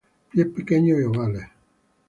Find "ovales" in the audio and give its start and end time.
1.03-1.43